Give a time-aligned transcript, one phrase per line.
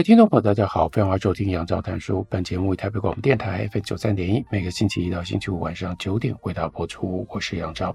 [0.00, 2.26] 位听众朋友，大家好，欢迎收听杨照谈书。
[2.30, 7.26] 本节目为台北广播电台 F 九三点一，每个星期一到星期五晚上九点为大家播出。
[7.28, 7.94] 我是杨照。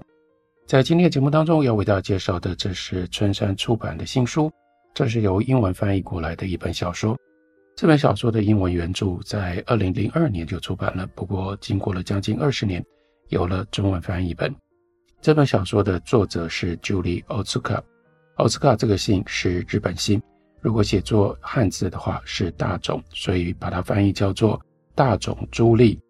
[0.68, 4.48] 在今天的节目当中，要为大家介绍的，这是春山出版的新书，
[4.94, 7.18] 这是由英文翻译过来的一本小说。
[7.74, 12.80] 这本小说的英文原著在二零零二年就出版了，不过经过了将近二十年，
[13.30, 14.54] 有了中文翻译本。
[15.20, 20.22] 这本小说的作者是 Julie Otsuka，Otsuka 这个姓是日本姓。
[20.60, 24.60] 如果写作汉字的话是大冢，所以把它翻译叫做
[24.94, 26.00] 大冢朱莉。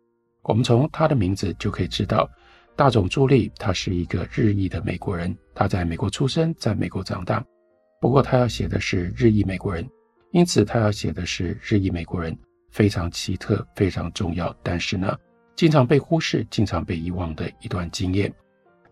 [0.42, 2.28] 我们从他的名字就可以知道，
[2.74, 7.44] 大冢朱莉他是一个日裔的美国人，他在美国出生，在美国长大。
[8.00, 9.86] 不过他要写的是日裔美国人，
[10.30, 12.36] 因此他要写的是日裔美国人
[12.70, 15.16] 非常奇特、非常重要，但是呢，
[15.54, 18.32] 经常被忽视、经常被遗忘的一段经验。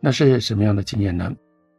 [0.00, 1.32] 那是什么样的经验呢？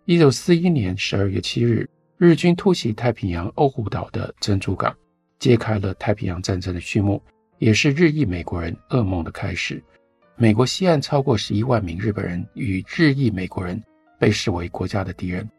[0.05, 1.87] 一九四一年十二月七日。
[2.17, 4.95] 日军突袭太平洋欧胡岛的珍珠港，
[5.37, 7.21] 揭开了太平洋战争的序幕，
[7.57, 9.83] 也是日裔美国人噩梦的开始。
[10.37, 13.81] 美国西岸超过十一万名日本人与日裔美国人
[14.17, 15.49] 被视为国家的敌人，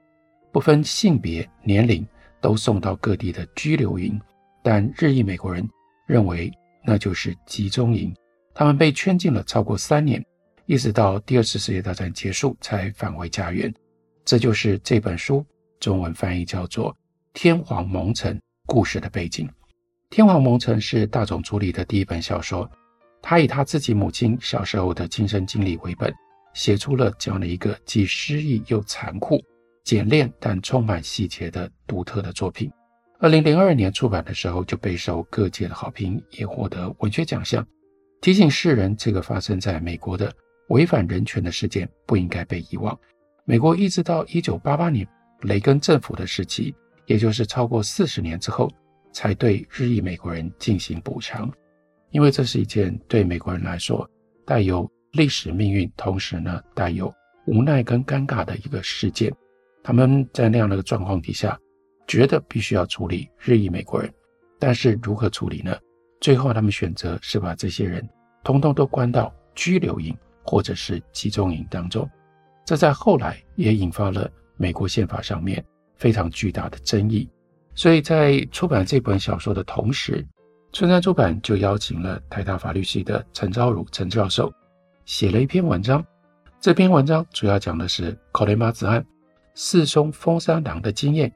[0.50, 2.06] 不分性别、年龄，
[2.40, 4.18] 都送到各地的拘留营。
[4.62, 5.68] 但日裔美国人
[6.06, 6.50] 认为
[6.86, 8.14] 那就是集中营，
[8.54, 10.24] 他们被圈禁了超过三年，
[10.64, 13.70] 一直到第二次世界大战结束才返回家园。
[14.24, 15.44] 这就是这本书。
[15.78, 16.92] 中文翻译叫做
[17.32, 19.46] 《天皇蒙尘》，故事的背景，
[20.10, 22.68] 《天皇蒙尘》是大冢朱莉的第一本小说。
[23.22, 26.12] 他以他自己母亲小时候的亲身经历为本，
[26.54, 29.42] 写出了这样的一个既诗意又残酷、
[29.84, 32.70] 简练但充满细节的独特的作品。
[33.18, 37.66] 二零零二年出版的时候，就备受各界的好评，也获得文学奖项，
[38.20, 40.32] 提醒世人这个发生在美国的
[40.68, 42.96] 违反人权的事件不应该被遗忘。
[43.44, 45.06] 美国一直到一九八八年。
[45.42, 46.74] 雷根政府的时期，
[47.06, 48.70] 也就是超过四十年之后，
[49.12, 51.50] 才对日裔美国人进行补偿，
[52.10, 54.08] 因为这是一件对美国人来说
[54.44, 57.12] 带有历史命运，同时呢带有
[57.46, 59.32] 无奈跟尴尬的一个事件。
[59.82, 61.58] 他们在那样的一个状况底下，
[62.06, 64.12] 觉得必须要处理日裔美国人，
[64.58, 65.76] 但是如何处理呢？
[66.20, 68.08] 最后他们选择是把这些人
[68.42, 72.08] 通通都关到拘留营或者是集中营当中，
[72.64, 74.28] 这在后来也引发了。
[74.56, 75.64] 美国宪法上面
[75.96, 77.28] 非常巨大的争议，
[77.74, 80.26] 所以在出版这本小说的同时，
[80.72, 84.52] 春山出版就邀请了台大法律系的陈昭儒陈教授
[85.04, 86.04] 写了一篇文章。
[86.60, 89.04] 这篇文章主要讲的是考雷马子案、
[89.54, 91.32] 四松封三郎的经验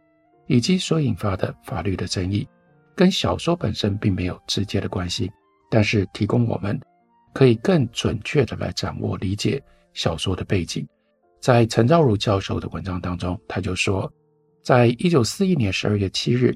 [0.47, 2.47] 以及所引发的法律的争议，
[2.94, 5.30] 跟小说本身并没有直接的关系，
[5.70, 6.78] 但是提供我们
[7.32, 9.62] 可以更准确的来掌握理解
[9.94, 10.86] 小说的背景。
[11.41, 14.12] 在陈兆如教授的文章当中，他就说，
[14.62, 16.55] 在一九四一年十二月七日，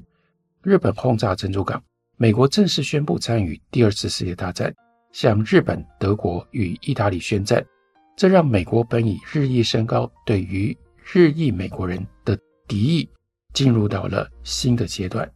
[0.62, 1.83] 日本轰炸珍珠港，
[2.19, 4.72] 美国正式宣布参与第二次世界大战，
[5.11, 7.65] 向日本、德国与意大利宣战。
[8.15, 10.77] 这让美国本已日益升高对于
[11.12, 13.09] 日裔美国人的敌意，
[13.55, 15.28] 进入到了新的阶段。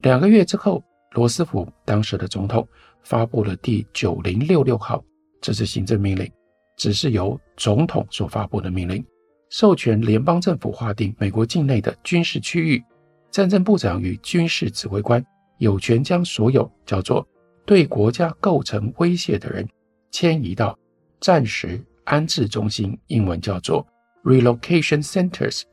[0.00, 2.68] 两个月之后，罗斯福当时的总统
[3.02, 5.02] 发布了第九零六六号，
[5.40, 6.30] 这是行政命令。
[6.80, 9.04] 只是由总统所发布的命令，
[9.50, 12.82] 授权联邦政府划定美国境内的军事区域，
[13.30, 15.22] 战争部长与军事指挥官
[15.58, 17.28] 有权将所有叫做
[17.66, 19.68] 对国家构成威胁的人
[20.10, 20.74] 迁移到
[21.20, 23.86] 暂时安置中心，英文叫做
[24.24, 25.64] relocation centers。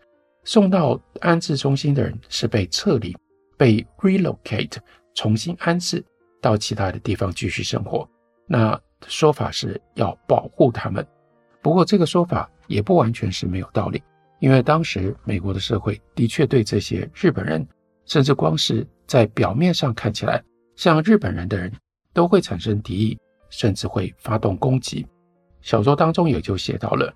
[0.44, 3.16] 送到安置中心的人是被撤离，
[3.56, 4.76] 被 relocate
[5.16, 6.04] 重新安置
[6.42, 8.06] 到其他的地方继续生活。
[8.46, 8.78] 那。
[9.06, 11.06] 说法是要保护他们，
[11.62, 14.02] 不过这个说法也不完全是没有道理，
[14.40, 17.66] 因为当时美国的社会的确对这些日本人，
[18.06, 20.44] 甚至光是在表面上看起来
[20.76, 21.72] 像日本人的人，
[22.12, 23.18] 都会产生敌意，
[23.50, 25.06] 甚至会发动攻击。
[25.62, 27.14] 小说当中也就写到了，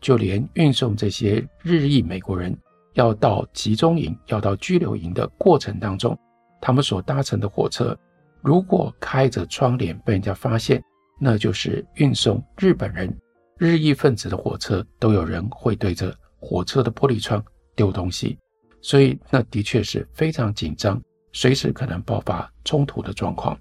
[0.00, 2.56] 就连运送这些日裔美国人
[2.92, 6.16] 要到集中营、要到拘留营的过程当中，
[6.60, 7.96] 他们所搭乘的火车，
[8.42, 10.82] 如果开着窗帘被人家发现。
[11.24, 13.08] 那就是运送日本人、
[13.56, 17.40] 日裔分子的火车，都有人会对着火车的玻璃窗
[17.76, 18.36] 丢东西，
[18.80, 21.00] 所以那的确是非常紧张，
[21.32, 23.56] 随时可能爆发冲突的状况。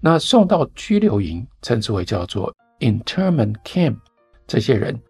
[0.00, 3.96] 那送到拘留营，称之为叫做 internment camp，
[4.48, 5.00] 这些人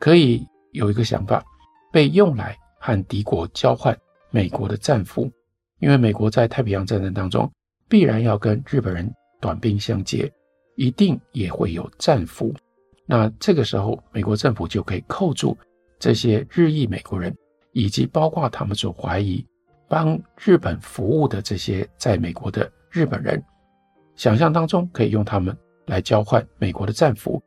[0.00, 1.44] 可以有一个想法，
[1.92, 3.94] 被用来和敌国交换
[4.30, 5.30] 美国的战俘，
[5.78, 7.52] 因为美国在太平洋战争当中
[7.86, 9.12] 必然要跟日本人
[9.42, 10.32] 短兵相接，
[10.76, 12.54] 一定也会有战俘。
[13.06, 15.56] 那这个时候，美国政府就可以扣住
[15.98, 17.34] 这些日裔美国人，
[17.72, 19.44] 以及包括他们所怀疑
[19.88, 23.42] 帮日本服务的这些在美国的日本人。
[24.16, 25.56] 想象当中可以用他们
[25.86, 27.42] 来交换美国的战俘，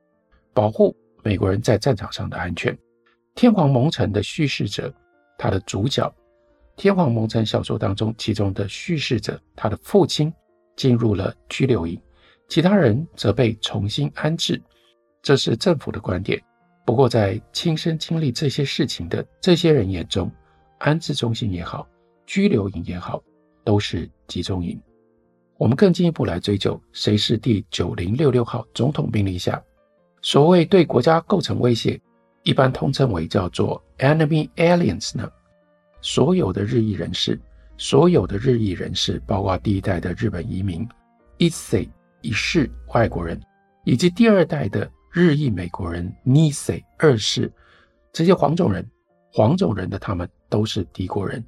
[0.54, 2.78] 保护美国人在战场上的安全。
[3.36, 4.94] 天皇蒙尘的叙事者，
[5.38, 6.14] 他的主角，
[6.76, 10.32] 天皇蒙尘小说当中其中的叙事者，他的父亲
[10.76, 12.00] 进入了拘留营，
[12.48, 14.62] 其他人则被重新安置。
[15.22, 16.42] 这是政府的观点。
[16.86, 20.32] 不过，在亲身经历这些事情的这些人眼中，
[20.78, 21.86] 安置中心也好，
[22.26, 23.22] 拘留营也好，
[23.66, 24.80] 都是集中营。
[25.58, 29.62] 我们更进一步来追究，谁是第九零六六号总统命令下
[30.22, 32.00] 所谓对国家构成威胁，
[32.44, 35.30] 一般通称为叫做 enemy aliens 呢？
[36.00, 37.38] 所有的日裔人士，
[37.76, 40.88] 所有的日裔人士，包括第一代的日本移民
[41.38, 41.86] 一世
[42.22, 43.40] 一世外国人，
[43.84, 47.52] 以及第二代的日裔美国人二世二世，
[48.12, 48.86] 这些黄种人，
[49.32, 51.44] 黄种人的他们都是敌国人，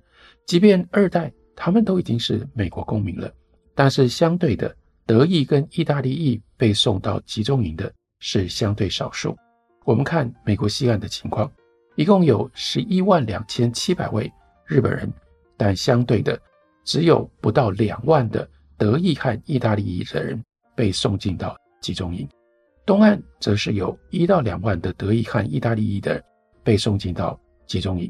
[0.46, 3.32] 即便二代他们都已经是美国公民了。
[3.76, 4.76] 但是相对的，
[5.06, 9.38] 德裔跟意大利裔被送到集中营的是相对少数。
[9.86, 11.52] 我们看美国西岸的情况，
[11.96, 14.32] 一共有十一万两千七百位
[14.66, 15.12] 日本人，
[15.58, 16.40] 但相对的
[16.84, 20.44] 只有不到两万的德裔和意大利裔的人
[20.80, 22.26] 被送进到集中营。
[22.86, 26.24] 东岸则是有一到两万的德裔和意大利裔的人
[26.64, 27.38] 被送进到
[27.68, 28.10] 集中营。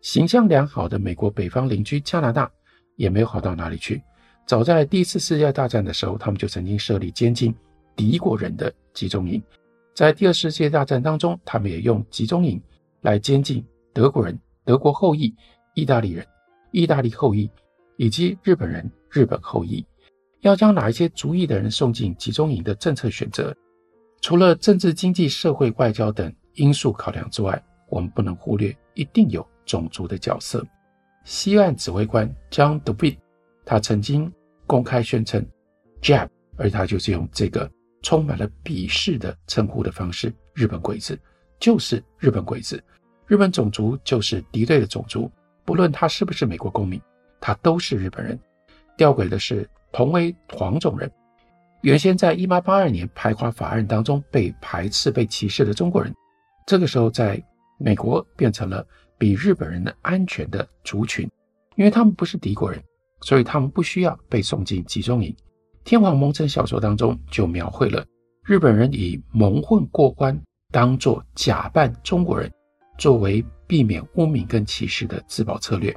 [0.00, 2.48] 形象良好的美国北方邻居加拿大
[2.94, 4.00] 也没有好到哪里去。
[4.46, 7.52] 早在第一次世界大战的时候，他们就曾经设立监禁
[7.96, 9.42] 敌国人的集中营。
[9.92, 12.62] 在第二次世界大战当中，他们也用集中营
[13.00, 15.34] 来监禁德国人、德国后裔、
[15.74, 16.24] 意大利人、
[16.70, 17.50] 意大利后裔
[17.96, 19.84] 以及日本人、日本后裔。
[20.40, 23.54] 要将哪一些族裔的人送进集中营的政策选择，
[24.20, 30.64] 除了政治、经济、社会、外交等因素考量之外，我们不能忽略一定有种族的角色。
[31.24, 33.18] 西岸指挥官 John DeWitt，
[33.64, 34.32] 他曾经。
[34.68, 35.42] 公开宣称
[36.02, 37.70] Jap，而他就是用这个
[38.02, 41.18] 充满了鄙视的称呼的方式，日本鬼子
[41.58, 42.78] 就是日本鬼子，
[43.26, 45.32] 日本种族就是敌对的种族，
[45.64, 47.00] 不论他是不是美国公民，
[47.40, 48.38] 他都是日本人。
[48.94, 51.10] 吊诡的是，同为黄种人，
[51.82, 56.14] 原先在一八八二年排华法案当中被排斥、被歧视的中国人，
[56.66, 57.42] 这个时候在
[57.78, 58.86] 美国变成了
[59.16, 61.28] 比日本人的安全的族群，
[61.76, 62.82] 因为他们不是敌国人。
[63.20, 65.34] 所以他们不需要被送进集中营。
[65.82, 68.06] 天皇蒙尘小说当中就描绘了
[68.44, 70.40] 日本人以蒙混过关，
[70.70, 72.48] 当作假扮中国人，
[72.96, 75.92] 作为避免污名跟歧视的自保策略。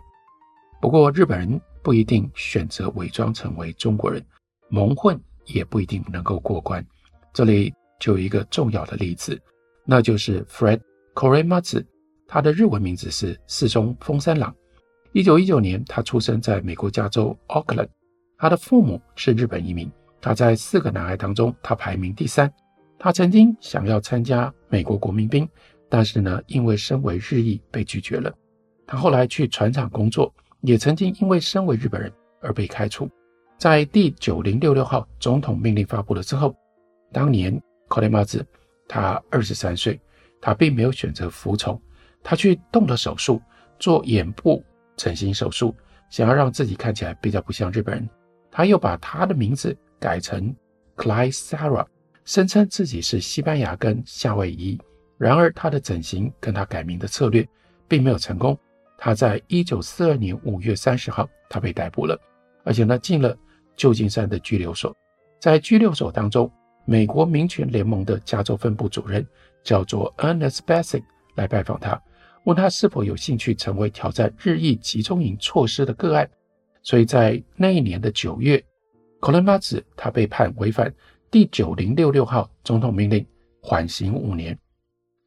[0.82, 4.24] 不过日本人不一定选择伪装成为中国人，
[4.70, 6.86] 蒙混也不一定能够过关。
[7.34, 9.40] 这里就有一个重要的例子，
[9.86, 10.80] 那就是 Fred
[11.14, 11.86] Korematsu，
[12.28, 14.56] 他的日文名字是四中丰三郎。
[15.14, 17.88] 一九一九年，他出生在美国加州奥克兰。
[18.38, 19.92] 他的父母是日本移民。
[20.22, 22.52] 他在四个男孩当中，他排名第三。
[22.98, 25.48] 他曾经想要参加美国国民兵，
[25.90, 28.32] 但是呢，因为身为日裔被拒绝了。
[28.86, 33.10] 他后来去船厂工作，也曾经因为身为日本人而被开除。
[33.58, 36.56] 在第九零六六号总统命令发布了之后，
[37.12, 38.46] 当年柯雷马兹
[38.88, 40.00] 他二十三岁，
[40.42, 41.80] 他并没有选择服从，
[42.24, 43.42] 他去动了手术，
[43.78, 44.64] 做眼部。
[44.98, 45.76] 整形手术，
[46.10, 48.10] 想要让自己看起来比较不像日本人，
[48.52, 50.54] 他又把他的名字改成
[50.96, 51.86] Cly Sara，
[52.26, 54.80] 声称自己是西班牙跟夏威夷。
[55.18, 57.48] 然而，他的整形跟他改名的策略
[57.88, 58.58] 并没有成功。
[59.04, 62.16] 他在一九四二年五月三十号，他被逮捕了，
[62.64, 63.36] 而且呢进了
[63.76, 64.96] 旧金山的拘留所。
[65.40, 66.50] 在拘留所当中，
[66.86, 69.26] 美国民权联盟的加州分部主任
[69.64, 71.02] 叫做 Ernest Bassick
[71.36, 72.00] 来拜访他。
[72.44, 76.30] 问他是否有兴趣成为挑战日益集中营措施的个案，
[76.84, 78.64] 所以在那一年的九月，
[79.20, 80.94] 柯伦巴兹他被判违反
[81.32, 83.26] 第九零六六号总统命令，
[83.64, 84.56] 缓刑五年。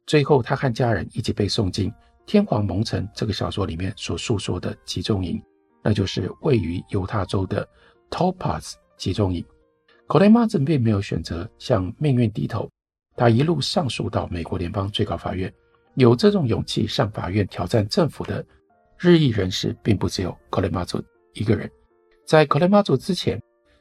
[0.05, 1.91] 最后，他和家人一起被送进
[2.26, 5.42] 《天皇蒙尘》这个小说里面所述说的集中营，
[5.82, 7.66] 那就是位于犹他州的
[8.10, 9.44] Topaz 集中营。
[10.06, 12.68] 柯伦巴兹并没有选择向命运低头，
[13.16, 15.52] 他一路上诉到美国联邦最高法院。
[15.94, 18.44] 有这种勇气上法院挑战政府的
[18.96, 21.02] 日裔人士并不只有コレマズ
[21.34, 21.70] 一个人。
[22.26, 23.40] 在コレマズ之前，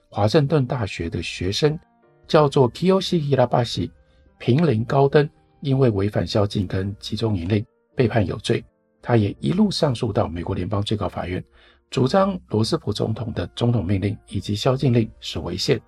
[0.10, 1.80] 华盛顿大学的学生
[2.28, 3.92] 叫做 Kiyoshi Hirabashi
[4.40, 5.30] 平林高登，
[5.62, 7.64] 因为违反宵禁跟集中营令
[7.95, 8.65] 被判有罪。
[9.01, 11.45] 他也一路上诉到美国联邦最高法院，
[11.91, 15.81] 主张罗斯福总统的总统命令以及宵禁令是违宪。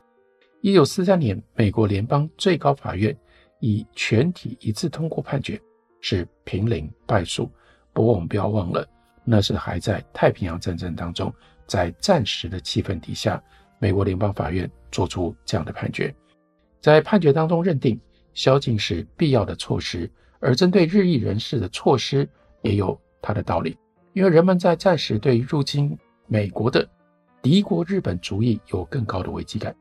[0.60, 3.16] 一九四三年，美国联邦最高法院
[3.60, 5.60] 以全体一致通过判决，
[6.00, 7.50] 是平林败诉。
[7.92, 8.86] 不过我们不要忘了，
[9.24, 11.32] 那是还在太平洋战争当中，
[11.66, 13.42] 在战时的气氛底下，
[13.78, 16.14] 美国联邦法院做出这样的判决。
[16.82, 17.98] 在判决当中认定
[18.34, 22.27] 宵禁是必要的措施，而针对日裔人士的措施
[22.61, 23.77] 也有它的道理，
[24.13, 26.87] 因为人们在战时对入侵美国的
[27.41, 29.75] 敌国日本主义有更高的危机感。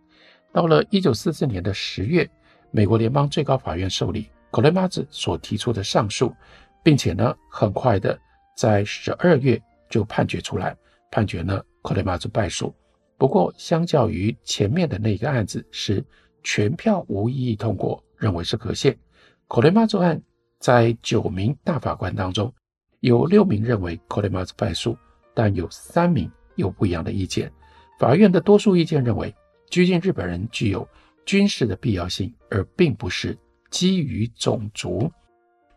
[0.53, 2.29] 到了一九四四年的十月，
[2.71, 6.35] 美国联邦最高法院受理コレマズ所提出的上诉，
[6.83, 8.19] 并且呢，很快的
[8.57, 10.77] 在十二月就判决出来，
[11.11, 12.75] 判决呢コレマズ败诉。
[13.17, 16.05] 不过，相较于前面的那个案子是
[16.43, 18.97] 全票无异议通过，认为是合宪，
[19.47, 20.21] コレマズ案
[20.65, 22.53] 在九名大法官当中。
[23.01, 24.95] 有六名认为コレマズ败诉，
[25.33, 27.51] 但有三名有不一样的意见。
[27.99, 29.35] 法院的多数意见认为，
[29.71, 30.87] 拘禁日本人具有
[31.25, 33.39] 军事的必要性，而并不是
[33.71, 35.11] 基于种族。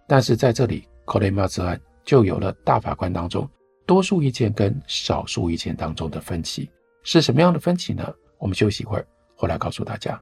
[0.06, 3.50] 但是在这里，コレマズ案就有了大法官当中
[3.86, 6.70] 多数意见跟少数意见当中的分歧。
[7.04, 8.14] 是什么样的分歧呢？
[8.38, 9.08] 我们休息一会儿，
[9.38, 10.22] 回来告诉大家。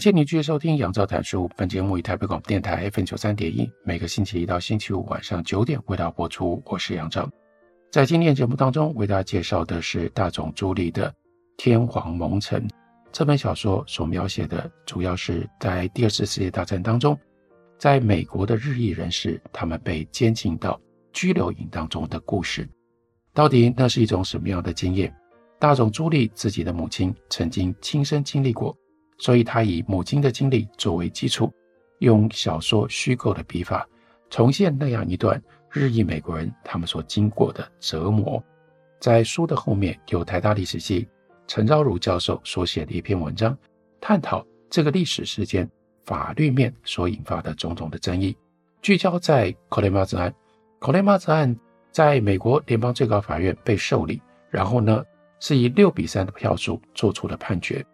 [0.00, 1.46] 谢您继续收听杨照谈书。
[1.54, 6.62] 本节目以台北广播电台 FM 九三点一，每个星期一到星期五晚上九点为大家播出。
[6.64, 7.28] 我是杨照。
[7.92, 11.10] 在今天节目当中，为大家介绍的是大冢朱莉的
[11.58, 12.66] 《天皇蒙尘》
[13.12, 17.14] 这本小说，所描写的主要是在第二次世界大战当中，
[17.76, 20.80] 在美国的日裔人士他们被监禁到
[21.12, 22.66] 拘留营当中的故事。
[23.34, 25.14] 到底那是一种什么样的经验？
[25.58, 28.74] 大冢朱莉自己的母亲曾经亲身经历过。
[29.19, 31.51] 所以，他以母亲的经历作为基础，
[31.99, 33.87] 用小说虚构的笔法，
[34.29, 35.41] 重现那样一段
[35.71, 38.43] 日裔美国人他们所经过的折磨。
[38.99, 41.07] 在书的后面，有台大历史系
[41.47, 43.57] 陈昭如教授所写的一篇文章，
[44.01, 45.69] 探讨这个历史事件
[46.03, 48.35] 法律面所引发的种种的争议，
[48.81, 50.33] 聚焦在コレマズ案。
[50.79, 51.55] コレマズ案
[51.91, 55.03] 在美国联邦最高法院被受理，然后呢，
[55.39, 57.85] 是以六比三的票数做出了判决。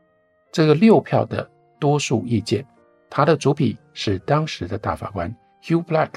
[0.57, 1.47] 这个六票的
[1.79, 2.67] 多数意见，
[3.11, 5.31] 他的主笔是当时的大法官
[5.63, 6.13] Hugh Black，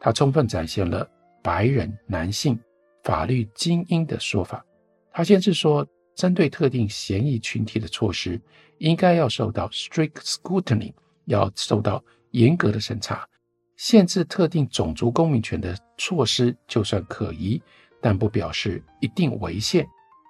[0.00, 1.06] 他充分展现了
[1.42, 2.58] 白人男性
[3.02, 4.64] 法律精英的说法。
[5.12, 8.40] 他先是说，针对特定嫌疑群体的措施，
[8.78, 10.94] 应该要受到 strict scrutiny，
[11.26, 13.28] 要受到严格的审查。
[13.76, 17.60] 限制特定种族公民权的措施，就算可疑，
[18.00, 19.86] 但不表示一定违宪。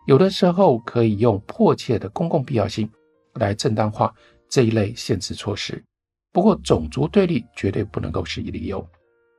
[0.09, 2.91] 有的时候可以用迫切的公共必要性。
[3.36, 4.14] 来正当化
[4.48, 5.84] 这一类限制措施，
[6.32, 8.88] 不过种族对立绝对不能够是一理由。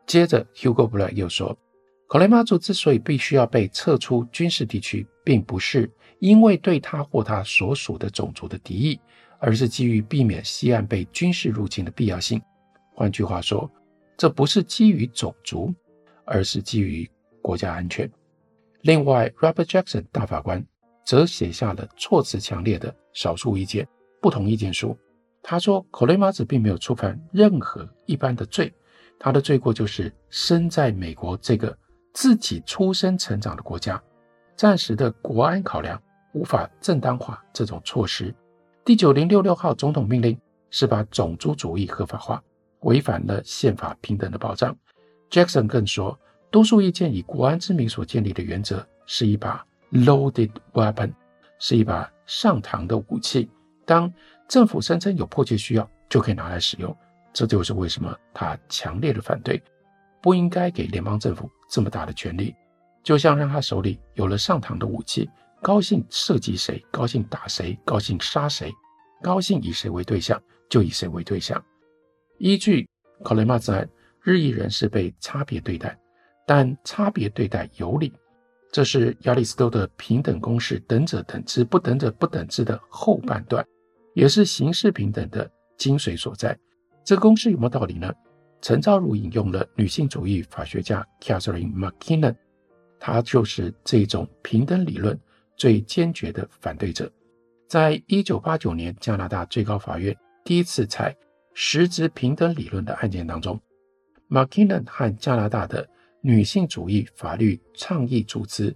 [0.06, 1.56] 接着，Hugo Black 又说，
[2.08, 9.00] コレマズ之所以必须要被撤出军事地区，并不是因为对他或他所属的种族的敌意，
[9.38, 12.40] 而是基于避免西岸被军事入侵的必要性。
[12.94, 13.70] 换句话说，
[14.16, 15.72] 这不是基于种族，
[16.24, 17.08] 而是基于
[17.40, 18.10] 国家安全。
[18.82, 20.66] 另外，Robert Jackson 大法官。
[21.04, 23.86] 则写下了措辞强烈的少数意见
[24.20, 24.96] 不同意见书。
[25.42, 28.72] 他说，コレマズ并没有触犯任何一般的罪，
[29.18, 31.76] 他的罪过就是生在美国这个
[32.12, 34.00] 自己出生成长的国家，
[34.54, 36.00] 暂时的国安考量
[36.34, 38.34] 无法正当化这种措施。
[38.84, 40.38] 第九零六六号总统命令
[40.70, 42.42] 是把种族主义合法化，
[42.80, 44.76] 违反了宪法平等的保障。
[45.30, 46.18] Jackson 更说，
[46.50, 49.64] 多数意见以国安之名所建立的原则是一把。
[49.95, 51.13] Loaded weapon
[51.57, 53.49] 是一把上膛的武器，
[53.85, 54.13] 当
[54.45, 56.93] 政府声称有迫切需要，就可以拿来使用。
[57.31, 59.61] 这就是为什么他强烈的反对。
[60.21, 62.53] 不应该给联邦政府这么大的权力，
[63.03, 65.29] 就像让他手里有了上膛的武器，
[65.61, 68.69] 高兴射击谁，高兴打谁，高兴杀谁，
[69.21, 71.63] 高兴以谁为对象就以谁为对象。
[72.37, 72.85] 依据
[73.23, 73.87] 考雷马兹案，
[74.21, 75.97] 日裔人士被差别对待，
[76.45, 78.11] 但差别对待有理，
[78.75, 83.65] 这是亚里士多德平等公式“等者等之，不等者不等之”的后半段，
[84.13, 86.59] 也是形式平等的精髓所在。
[87.01, 88.13] 这个公式有没有道理呢？
[88.61, 92.35] 陈昭如引用了女性主义法学家 Catherine McKinnon，
[92.99, 95.17] 她就是这种平等理论
[95.55, 97.09] 最坚决的反对者。
[97.69, 100.13] 在一九八九年加拿大最高法院
[100.43, 101.15] 第一次采
[101.53, 103.57] 实质平等理论的案件当中
[104.29, 105.87] ，McKinnon 和加拿大的
[106.27, 108.75] 女性主义法律倡议组织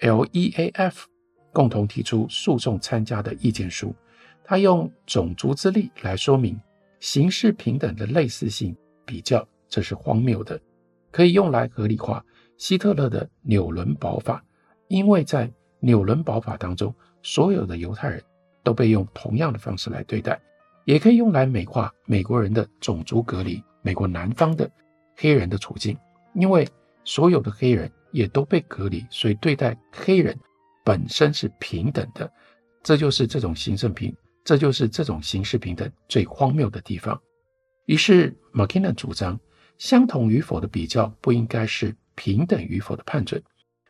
[0.00, 1.04] LEAF
[1.52, 3.94] 共同提出诉讼参加的意见书。
[4.42, 6.60] 他用种族之力来说明
[6.98, 8.76] 形式平等的类似性。
[9.06, 10.60] 比较，这是荒谬的，
[11.12, 12.22] 可以用来合理化
[12.56, 14.44] 希特勒的纽伦堡法，
[14.88, 18.20] 因为在纽伦堡法当中，所有的犹太人
[18.64, 20.38] 都被用同样的方式来对待，
[20.84, 24.68] 也可以用来美化美国人的种族隔离，美国南方的
[25.14, 25.96] 黑人的处境，
[26.34, 26.68] 因为
[27.08, 30.38] 所有的黑人也都被隔离，所以对待黑人
[30.84, 32.30] 本身是平等的，
[32.82, 37.18] 这就是这种形式平，这就是这种形式平等最荒谬的地方。
[37.86, 39.40] 于是 mckinnon 主张，
[39.78, 43.42] 相同与否的比较不应该是平等与否的判准，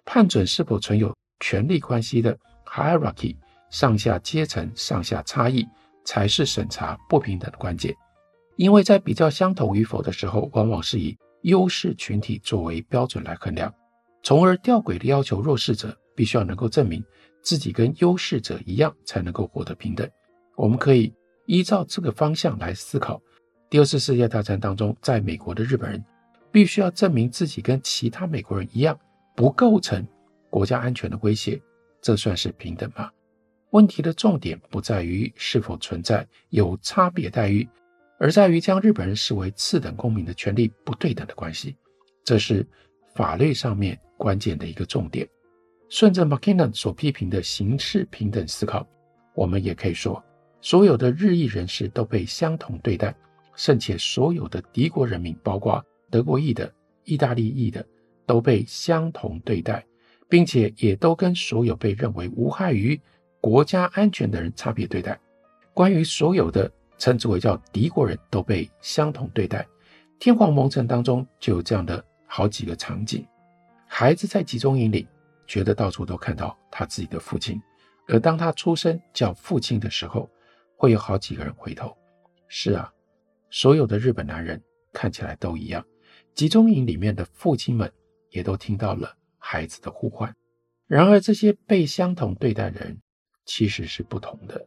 [0.04, 3.34] 判准是否存有权力关系的 hierarchy
[3.68, 5.66] 上下阶层、上下差异，
[6.04, 7.92] 才是审查不平等的关键。
[8.54, 13.72] 因为在比较相同与否的时候，往往是以优势群体作为标准来衡量，
[14.22, 17.02] 从而吊诡的要求弱势者必须要能够证明
[17.42, 20.08] 自己跟优势者一样，才能够获得平等。
[20.56, 21.14] 我们可以
[21.46, 23.20] 依照这个方向来思考。
[23.70, 26.04] 第二次世界大战当中，在美国的日本人
[26.50, 28.98] 必须要证明自己跟其他美国人一样，
[29.36, 30.06] 不构成
[30.50, 31.60] 国家安全的威胁，
[32.00, 33.10] 这算是平等吗？
[33.70, 37.68] 问题的重点不在于是否存在有差别待遇，
[38.18, 41.76] 而在于将日本人视为次等公民的权利不对等的关系，
[42.24, 42.66] 这是
[43.14, 45.28] 法律上面关键的一个重点。
[45.88, 48.86] 顺着 McKinnon 所批评的形式平等思考，
[49.34, 50.22] 我们也可以说，
[50.60, 53.14] 所有的日裔人士都被相同对待。
[53.54, 57.84] 甚且所有的敌国人民，包括德国裔的、意大利裔的，
[58.24, 59.84] 都被相同对待，
[60.28, 63.00] 并且也都跟所有被认为无害于
[63.40, 65.18] 国家安全的人差别对待。
[65.74, 69.66] 关于所有的称之为叫敌国人都被相同对待，
[70.18, 73.26] 天皇蒙尘当中就有这样的好几个场景：
[73.86, 75.06] 孩子在集中营里
[75.46, 77.60] 觉得到处都看到他自己的父亲，
[78.06, 80.28] 而当他出声叫父亲的时候，
[80.76, 81.96] 会有好几个人回头。
[82.48, 82.92] 是啊。
[83.50, 85.82] 所有的日本男人看起来都一样，
[86.34, 87.90] 集中营里面的父亲们
[88.28, 90.34] 也都听到了孩子的呼唤。
[90.86, 93.00] 然而，这些被相同对待的人
[93.46, 94.66] 其实是不同的。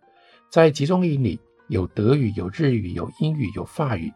[0.50, 1.40] 在集中营里，
[1.72, 4.12] 有德语、有日语、有英语、有法语。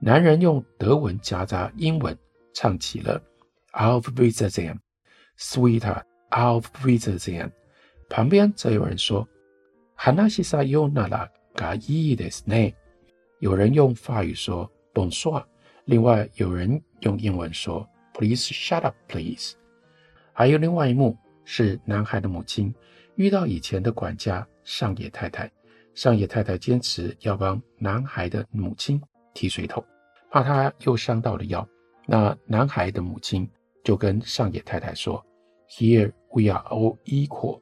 [0.00, 2.14] 男人用德文夹杂英文
[2.52, 3.18] 唱起了
[3.72, 4.78] Auf Wiedersehen,
[5.38, 7.52] Sweetheart, Auf Wiedersehen。
[8.10, 9.26] 旁边则有人说
[9.96, 12.74] hana si sa yonara ga ii desu ne。
[13.38, 15.42] 有人用法语说 Bonsoir，
[15.86, 19.54] 另外有人用英文说 Please shut up, please。
[20.34, 22.74] 还有另外一幕是男孩的母亲
[23.14, 25.50] 遇到以前的管家上野太太，
[26.00, 28.98] 上野太太坚持要帮男孩的母亲
[29.34, 29.84] 提水桶，
[30.30, 31.68] 怕他又伤到了腰。
[32.06, 33.46] 那男孩的母亲
[33.84, 35.22] 就跟上野太太说
[35.68, 37.60] ：“Here we are all equal。”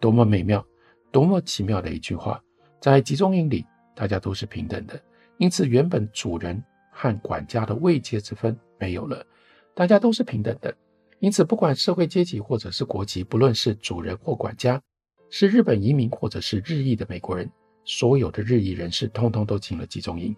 [0.00, 0.64] 多么美妙，
[1.10, 2.40] 多么奇妙的一句话！
[2.80, 5.02] 在集中营里，大家都是平等的。
[5.38, 9.26] 因此，原本主人和管家的位阶之分没有了，
[9.74, 10.72] 大家都是平等的。
[11.18, 14.80] 因此，不管社会阶级或者是国籍，不论是主人或管家，
[15.28, 17.50] 是日本移民或者是日裔的美国人，
[17.84, 20.34] 所有的日裔人士通通都进了集中营。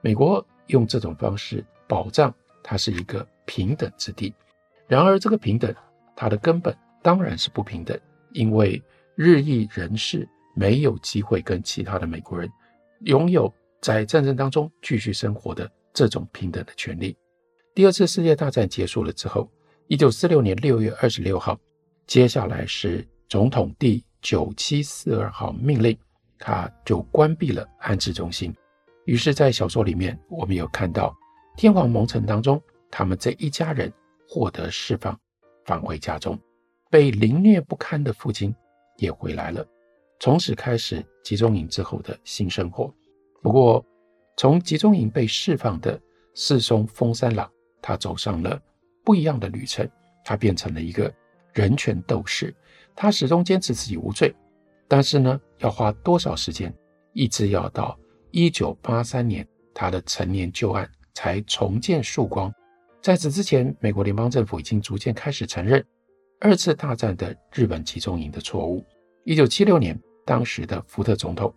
[0.00, 4.32] 美国用这种方式保障它是一个平等之地。
[4.86, 5.74] 然而，这个平等
[6.14, 7.98] 它的根本当然是不平等，
[8.32, 8.82] 因为
[9.14, 12.50] 日裔人士没有机会跟其他的美国人
[13.00, 13.52] 拥有。
[13.82, 17.16] 在战争当中继续生活的这种平等的权利。
[17.72, 19.48] 第二次世界大战结束了之后，
[19.86, 21.56] 一九四六年六月二十六号，
[22.06, 25.96] 接下来是总统第九七四二号命令，
[26.38, 28.54] 他就关闭了安置中心。
[29.04, 31.14] 于是，在小说里面，我们有看到
[31.56, 33.92] 天皇蒙尘当中，他们这一家人
[34.28, 35.18] 获得释放，
[35.64, 36.38] 返回家中，
[36.90, 38.54] 被凌虐不堪的父亲
[38.96, 39.66] 也回来了，
[40.20, 42.92] 从此开始集中营之后的新生活。
[43.42, 43.84] 不过，
[44.36, 46.00] 从集中营被释放的
[46.34, 48.60] 四松丰三郎，他走上了
[49.04, 49.88] 不一样的旅程。
[50.28, 51.14] 他变成了一个
[51.52, 52.52] 人权斗士，
[52.96, 54.34] 他始终坚持自己无罪，
[54.88, 56.74] 但是呢，要花多少时间，
[57.12, 57.98] 一直要到
[58.30, 62.52] 一九八三年，他的陈年旧案才重见曙光。
[63.02, 65.84] 在此之前，美国联邦政府已经逐渐开始承认
[66.40, 68.84] 二次大战的日本集中营的错误。
[69.24, 71.52] 一九七六年，当时的福特总统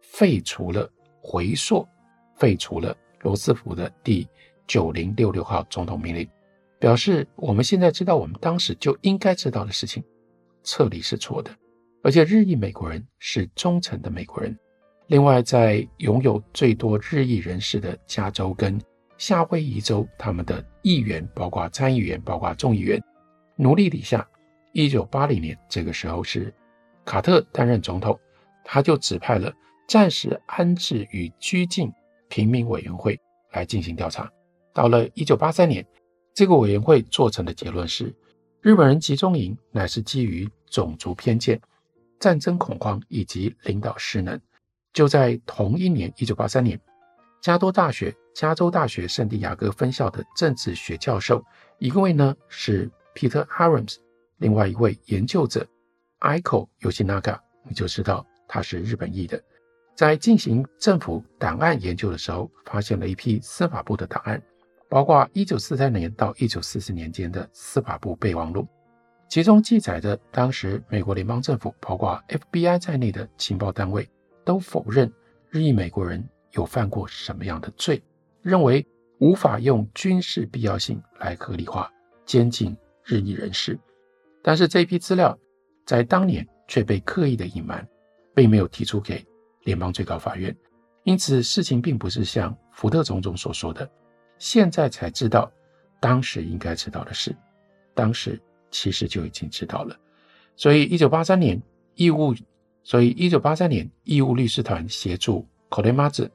[0.00, 0.88] 废除了
[1.20, 1.86] 回溯，
[2.36, 4.28] 废除了罗斯福的第
[4.66, 6.28] 九零六六号总统命令。
[6.80, 10.02] 表示我们现在知道我们当时就应该知道的事情，
[10.64, 11.50] 撤离是错的，
[12.02, 14.56] 而且日裔美国人是忠诚的美国人。
[15.06, 18.80] 另外，在拥有最多日裔人士的加州跟
[19.18, 23.02] 夏威夷州，他们的议员，包括参议员，包括众议员，
[23.56, 24.26] 努力底下，
[24.72, 26.52] 一九八零年这个时候是
[27.04, 28.18] 卡特担任总统，
[28.64, 29.52] 他就指派了
[29.88, 31.92] 暂时安置与拘禁
[32.28, 33.18] 平民委员会
[33.52, 34.30] 来进行调查。
[34.72, 35.86] 到了一九八三年。
[36.34, 38.10] 这个委员会做成的结论是，
[38.62, 41.60] 日本人集中营乃是基于种族偏见、
[42.22, 44.40] 战争恐慌以及领导失能。
[44.92, 46.80] 就在同一年，一九八三年，
[47.40, 51.44] 加州大学加州大学圣地亚哥分校的政治学教授，
[51.78, 53.96] 一位呢是 Peter Harms，
[54.36, 55.66] 另外一位研究者
[56.20, 59.42] ，Iko Yoshinaga，你就知道他是日本裔的，
[59.96, 64.40] 在进行政府档案研究的时候，发现了一批司法部的档案。
[64.88, 68.68] 包括一九四三年到一九四四年间的司法部备忘录，
[69.32, 74.06] 其中记载着当时美国联邦政府，包括 FBI 在内的情报单位
[74.44, 75.10] 都否认
[75.48, 78.02] 日裔美国人有犯过什么样的罪，
[78.42, 78.86] 认为
[79.20, 81.90] 无法用军事必要性来合理化
[82.26, 83.80] 监禁日裔人士。
[84.42, 85.38] 但是这批资料
[85.86, 87.88] 在当年却被刻意的隐瞒，
[88.34, 89.26] 并没有提出给
[89.62, 90.54] 联邦最高法院，
[91.04, 93.90] 因此事情并不是像福特总统所说的。
[94.36, 95.50] 现在才知道，
[96.00, 97.34] 当时应该知道的事，
[97.94, 98.38] 当时
[98.72, 99.96] 其实就已经知道了。
[100.56, 101.62] 所以，一九八三年
[101.94, 102.34] 义务，
[102.82, 106.28] 所以一九八三年义务律师团协助口雷马子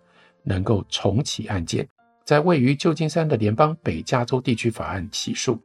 [0.43, 1.85] 能够重启案件，
[2.23, 5.59] 在位于旧金山的联邦北加州地区法案起诉。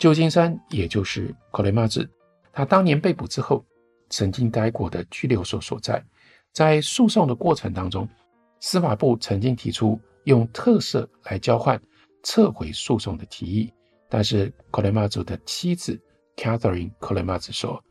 [0.00, 2.08] 旧金山也就是口雷马子
[2.52, 3.64] 他当年被捕之后
[4.10, 6.04] 曾经待过的拘留所所在。
[6.52, 8.08] 在诉讼的过程当中，
[8.58, 10.00] 司法部曾经提出。
[10.24, 11.80] 用特赦来交换
[12.22, 13.72] 撤回诉讼的提议，
[14.08, 16.00] 但是克雷马祖的妻子
[16.36, 17.82] Catherine 克雷马子说，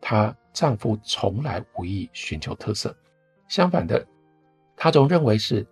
[0.00, 2.92] 她丈夫从来无意寻求特赦，
[3.48, 4.04] 相反的，
[4.76, 5.66] 她总认为是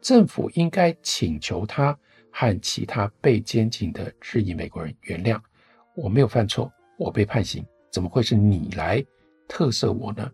[0.00, 1.98] 政府应该请求她
[2.30, 5.40] 和其他被监禁的质疑美国人原谅。
[5.96, 9.04] 我没有犯错，我被判刑，怎么会是你来
[9.48, 10.30] 特赦我呢？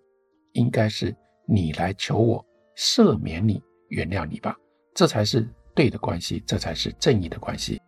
[0.53, 1.15] 应该是
[1.47, 2.45] 你来求我
[2.77, 4.57] 赦免你，原谅你吧。
[4.95, 7.81] 这才是对的关系，这才是正义的关系。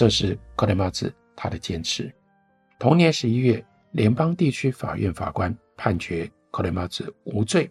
[0.00, 2.10] 这是柯雷马兹他的坚持。
[2.78, 7.70] 同年十一月，联邦地区法院法官判决柯雷马兹无罪。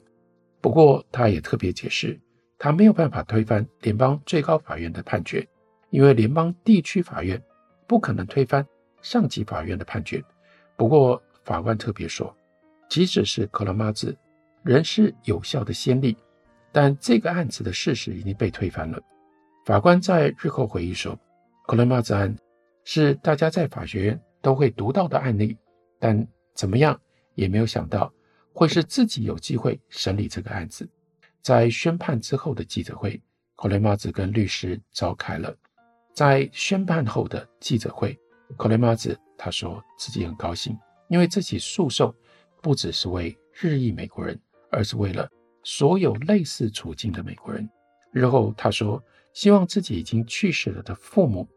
[0.62, 2.20] 不过，他也特别解释，
[2.60, 5.44] 他没有办法推翻联邦最高法院的判决，
[5.90, 7.42] 因为联邦地区法院
[7.88, 8.64] 不可能推翻
[9.02, 10.24] 上级法院的判决。
[10.78, 12.32] 不过，法官特别说，
[12.88, 14.16] 即使是柯雷马兹
[14.62, 16.16] 仍是有效的先例。
[16.72, 19.02] 但这个案子的事实已经被推翻了。
[19.66, 21.20] 法官在日后回忆说
[21.70, 22.36] ：“柯雷马兹案
[22.84, 25.56] 是大家在法学院都会读到的案例，
[26.00, 27.00] 但怎么样
[27.36, 28.12] 也没有想到
[28.52, 30.90] 会是自己有机会审理这个案子。”
[31.44, 33.22] 在宣判之后的记者会，
[33.56, 35.56] 柯雷马兹跟律师召开了。
[36.12, 38.18] 在宣判后的记者会，
[38.58, 40.76] 柯雷马兹他说自己很高兴，
[41.08, 42.12] 因为这起诉讼
[42.64, 44.36] 不只是为日裔美国人，
[44.72, 45.30] 而是为了。
[45.64, 47.70] 所有类似处境的美国人，
[48.12, 49.00] 日后他说，
[49.34, 51.48] 希望自己已经去世了的父母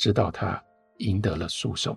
[0.00, 0.58] 直到他
[0.96, 1.94] 赢得了诉讼。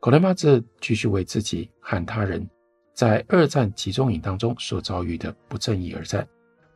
[0.00, 2.44] 柯雷马兹继续为自己和他人
[2.92, 6.26] 在二战集中营当中所遭遇的不正义而战，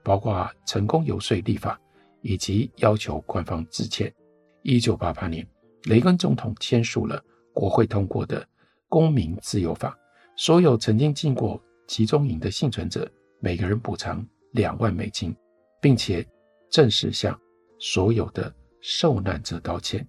[0.04, 1.80] 包括成功游说立法
[2.22, 4.14] 以及要求官方致歉。
[4.62, 5.44] 一九八八年，
[5.86, 7.20] 雷根总统签署了
[7.52, 8.46] 国会通过的
[8.88, 9.98] 公民自由法，
[10.36, 13.10] 所有曾经进过集中营的幸存者。
[13.40, 15.34] 每个人补偿两万美金，
[15.82, 16.24] 并且
[16.70, 17.38] 正式向
[17.78, 20.06] 所有的受难者道歉。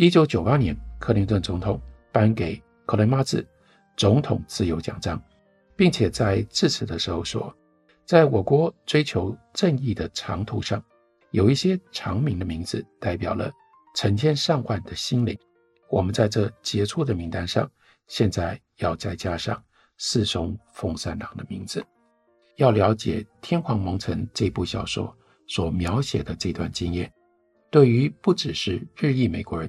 [0.00, 1.82] 一九九八年，克林顿总统
[2.12, 3.44] 颁给柯雷马兹
[3.96, 5.20] 总统自由奖章，
[5.74, 7.52] 并且在致辞的时候说
[8.06, 10.80] ：“在我国追求正义的长途上，
[11.32, 13.50] 有一些长名的名字代表了
[13.96, 15.36] 成千上万的心灵。
[15.90, 17.68] 我们在这杰出的名单上，
[18.06, 19.60] 现在要再加上
[19.96, 21.84] 四松丰三郎的名字。”
[22.54, 25.12] 要了解《天皇蒙尘》这部小说
[25.48, 27.12] 所描写的这段经验，
[27.68, 29.68] 对于不只是日裔美国人，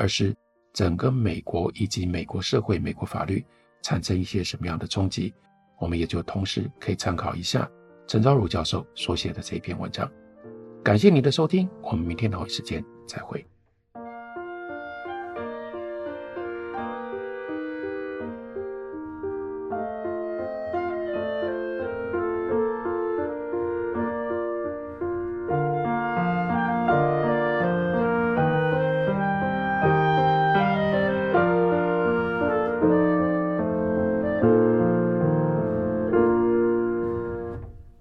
[0.00, 0.34] 而是
[0.72, 3.44] 整个美国以及美国社会、美国法律
[3.82, 5.34] 产生一些什么样的冲击，
[5.78, 7.70] 我们也就同时可以参考一下
[8.06, 10.10] 陈昭儒教授所写的这一篇文章。
[10.82, 13.46] 感谢您的收听，我们明天同一时间再会。